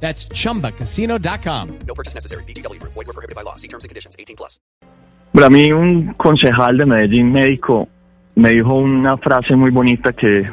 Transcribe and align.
That's 0.00 0.28
chumbacasino.com. 0.28 1.78
No 1.86 1.94
purchase 1.94 2.14
necessary. 2.14 2.44
BGW. 2.44 2.80
Void 2.82 2.94
were 2.94 3.12
prohibited 3.12 3.34
by 3.34 3.42
law. 3.42 3.56
See 3.56 3.68
terms 3.68 3.82
and 3.82 3.88
conditions. 3.88 4.14
18 4.18 4.36
plus. 4.36 4.60
Para 5.32 5.50
mí 5.50 5.70
un 5.70 6.14
concejal 6.14 6.78
de 6.78 6.86
Medellín 6.86 7.30
médico 7.30 7.88
me 8.36 8.52
dijo 8.52 8.74
una 8.74 9.18
frase 9.18 9.54
muy 9.54 9.70
bonita 9.70 10.12
que 10.12 10.48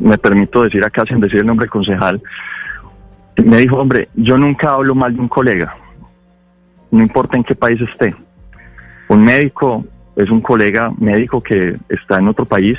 me 0.00 0.18
permito 0.18 0.62
decir 0.62 0.84
acá 0.84 1.04
sin 1.04 1.20
decir 1.20 1.40
el 1.40 1.46
nombre 1.46 1.64
del 1.64 1.70
concejal. 1.70 2.22
Me 3.44 3.58
dijo, 3.58 3.76
hombre, 3.76 4.08
yo 4.14 4.36
nunca 4.36 4.70
hablo 4.70 4.94
mal 4.94 5.14
de 5.14 5.20
un 5.20 5.28
colega, 5.28 5.74
no 6.90 7.02
importa 7.02 7.36
en 7.36 7.44
qué 7.44 7.54
país 7.54 7.80
esté. 7.80 8.14
Un 9.08 9.24
médico 9.24 9.84
es 10.16 10.30
un 10.30 10.40
colega 10.40 10.92
médico 10.98 11.42
que 11.42 11.76
está 11.88 12.18
en 12.18 12.28
otro 12.28 12.44
país 12.44 12.78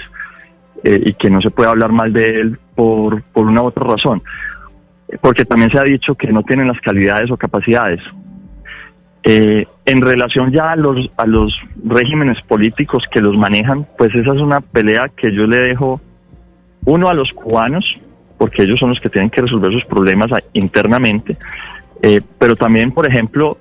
eh, 0.84 1.02
y 1.06 1.14
que 1.14 1.30
no 1.30 1.42
se 1.42 1.50
puede 1.50 1.70
hablar 1.70 1.92
mal 1.92 2.14
de 2.14 2.36
él 2.36 2.60
por, 2.76 3.24
por 3.24 3.48
una 3.48 3.62
u 3.62 3.66
otra 3.66 3.84
razón. 3.84 4.22
Porque 5.22 5.46
también 5.46 5.70
se 5.72 5.80
ha 5.80 5.84
dicho 5.84 6.16
que 6.16 6.32
no 6.32 6.44
tienen 6.44 6.68
las 6.68 6.80
calidades 6.82 7.30
o 7.32 7.38
capacidades. 7.38 8.02
Eh, 9.24 9.66
en 9.86 10.02
relación 10.02 10.52
ya 10.52 10.72
a 10.72 10.76
los, 10.76 11.10
a 11.18 11.26
los 11.26 11.58
regímenes 11.86 12.42
políticos 12.42 13.06
que 13.10 13.22
los 13.22 13.38
manejan, 13.38 13.88
pues 13.98 14.14
esa 14.16 14.34
es 14.34 14.42
una 14.42 14.60
pelea 14.60 15.10
que 15.16 15.34
yo 15.34 15.48
le 15.48 15.58
dejo, 15.60 16.02
uno, 16.86 17.08
a 17.08 17.14
los 17.14 17.32
cubanos, 17.32 18.00
porque 18.38 18.64
ellos 18.64 18.80
son 18.80 18.90
los 18.90 19.00
que 19.00 19.10
tienen 19.10 19.30
que 19.30 19.42
resolver 19.42 19.72
sus 19.72 19.86
problemas 19.86 20.30
internamente, 20.52 21.38
eh, 22.02 22.20
pero 22.38 22.58
también, 22.58 22.92
por 22.92 23.08
ejemplo, 23.08 23.58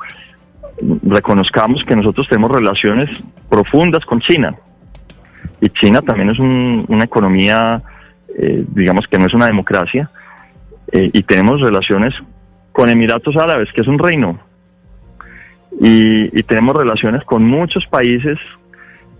reconozcamos 1.05 1.85
que 1.85 1.95
nosotros 1.95 2.27
tenemos 2.29 2.51
relaciones 2.51 3.09
profundas 3.49 4.05
con 4.05 4.21
China, 4.21 4.57
y 5.61 5.69
China 5.71 6.03
también 6.03 6.31
es 6.31 6.41
un- 6.41 6.85
una 6.89 7.05
economía, 7.05 7.81
eh, 8.37 8.65
digamos 8.75 9.07
que 9.07 9.19
no 9.19 9.27
es 9.27 9.35
una 9.35 9.47
democracia, 9.47 10.11
eh, 10.93 11.11
y 11.13 11.23
tenemos 11.23 11.61
relaciones 11.61 12.15
con 12.73 12.89
Emiratos 12.89 13.37
Árabes, 13.37 13.73
que 13.73 13.81
es 13.81 13.89
un 13.89 13.99
reino, 13.99 14.39
y, 15.81 16.43
tenemos 16.43 16.77
relaciones 16.77 17.25
con 17.25 17.45
muchos 17.45 17.87
países 17.87 18.39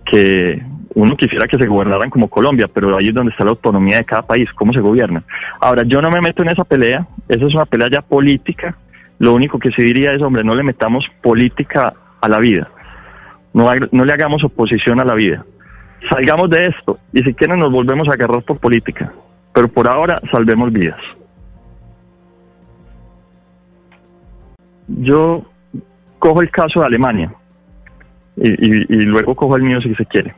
que 0.05 0.61
uno 0.93 1.17
quisiera 1.17 1.47
que 1.47 1.57
se 1.57 1.65
gobernaran 1.65 2.11
como 2.11 2.29
Colombia, 2.29 2.67
pero 2.71 2.95
ahí 2.95 3.07
es 3.07 3.13
donde 3.13 3.31
está 3.31 3.43
la 3.43 3.51
autonomía 3.51 3.97
de 3.97 4.05
cada 4.05 4.21
país, 4.21 4.47
cómo 4.53 4.71
se 4.71 4.79
gobierna. 4.79 5.23
Ahora, 5.59 5.83
yo 5.83 5.99
no 6.01 6.11
me 6.11 6.21
meto 6.21 6.43
en 6.43 6.49
esa 6.49 6.63
pelea, 6.63 7.07
esa 7.27 7.47
es 7.47 7.55
una 7.55 7.65
pelea 7.65 7.87
ya 7.91 8.01
política, 8.01 8.77
lo 9.17 9.33
único 9.33 9.57
que 9.57 9.71
se 9.71 9.81
diría 9.81 10.11
es, 10.11 10.21
hombre, 10.21 10.43
no 10.43 10.53
le 10.53 10.63
metamos 10.63 11.05
política 11.21 11.93
a 12.21 12.29
la 12.29 12.37
vida, 12.37 12.69
no, 13.53 13.69
no 13.91 14.05
le 14.05 14.13
hagamos 14.13 14.43
oposición 14.43 14.99
a 14.99 15.05
la 15.05 15.15
vida, 15.15 15.43
salgamos 16.09 16.49
de 16.51 16.67
esto. 16.67 16.99
Y 17.13 17.21
si 17.21 17.33
quieren 17.33 17.59
nos 17.59 17.71
volvemos 17.71 18.07
a 18.07 18.13
agarrar 18.13 18.43
por 18.43 18.59
política, 18.59 19.11
pero 19.53 19.67
por 19.67 19.89
ahora 19.89 20.21
salvemos 20.31 20.71
vidas. 20.71 21.01
Yo 24.87 25.45
cojo 26.19 26.41
el 26.41 26.51
caso 26.51 26.81
de 26.81 26.85
Alemania 26.85 27.33
y, 28.35 28.85
luego 29.05 29.35
cojo 29.35 29.55
el 29.55 29.63
mío 29.63 29.81
si 29.81 29.93
se 29.95 30.05
quiere. 30.05 30.33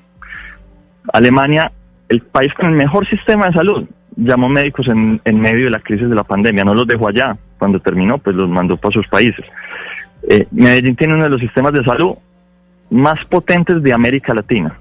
Alemania, 1.13 1.71
el 2.09 2.21
país 2.21 2.53
con 2.53 2.69
el 2.69 2.75
mejor 2.75 3.07
sistema 3.07 3.47
de 3.47 3.53
salud, 3.53 3.87
llamó 4.15 4.49
médicos 4.49 4.87
en, 4.87 5.21
en 5.23 5.39
medio 5.39 5.65
de 5.65 5.71
la 5.71 5.79
crisis 5.79 6.09
de 6.09 6.15
la 6.15 6.23
pandemia, 6.23 6.63
no 6.63 6.73
los 6.73 6.87
dejó 6.87 7.07
allá. 7.09 7.37
Cuando 7.57 7.79
terminó, 7.79 8.17
pues 8.17 8.35
los 8.35 8.49
mandó 8.49 8.75
para 8.77 8.93
sus 8.93 9.07
países. 9.07 9.45
Eh, 10.27 10.45
Medellín 10.51 10.95
tiene 10.95 11.13
uno 11.13 11.23
de 11.23 11.29
los 11.29 11.39
sistemas 11.39 11.73
de 11.73 11.83
salud 11.83 12.15
más 12.89 13.23
potentes 13.25 13.81
de 13.81 13.93
América 13.93 14.33
Latina. 14.33 14.77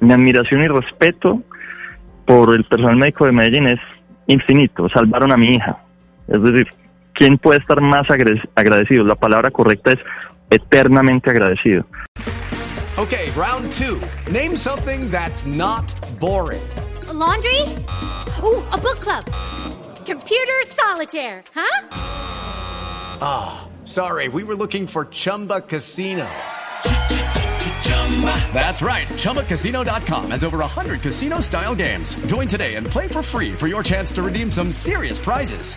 Mi 0.00 0.12
admiración 0.12 0.62
y 0.62 0.68
respeto 0.68 1.42
por 2.24 2.54
el 2.54 2.64
personal 2.64 2.96
médico 2.96 3.26
de 3.26 3.32
Medellín 3.32 3.66
es 3.66 3.80
infinito. 4.26 4.88
Salvaron 4.88 5.32
a 5.32 5.36
mi 5.36 5.54
hija. 5.54 5.78
Es 6.28 6.42
decir, 6.42 6.68
¿quién 7.14 7.38
puede 7.38 7.60
estar 7.60 7.80
más 7.80 8.06
agradecido? 8.10 9.04
La 9.04 9.14
palabra 9.14 9.50
correcta 9.50 9.92
es 9.92 9.98
eternamente 10.50 11.30
agradecido. 11.30 11.84
Okay, 12.96 13.30
round 13.32 13.72
two. 13.72 14.00
Name 14.30 14.56
something 14.56 15.10
that's 15.10 15.46
not 15.46 15.92
boring. 16.20 16.62
A 17.08 17.12
laundry? 17.12 17.60
Ooh, 18.42 18.62
a 18.72 18.78
book 18.78 19.00
club. 19.00 19.24
Computer 20.06 20.62
solitaire, 20.68 21.42
huh? 21.54 21.82
Sorry, 23.84 24.28
we 24.28 24.44
were 24.44 24.54
looking 24.54 24.86
for 24.86 25.06
Chumba 25.06 25.60
Casino. 25.62 26.26
That's 28.52 28.80
right. 28.80 29.06
ChumbaCasino.com 29.08 30.30
has 30.30 30.44
over 30.44 30.58
100 30.58 31.00
casino 31.00 31.40
style 31.40 31.74
games. 31.74 32.14
Join 32.26 32.46
today 32.46 32.76
and 32.76 32.86
play 32.86 33.08
for 33.08 33.22
free 33.22 33.52
for 33.52 33.66
your 33.66 33.82
chance 33.82 34.12
to 34.12 34.22
redeem 34.22 34.50
some 34.50 34.70
serious 34.72 35.18
prizes. 35.18 35.76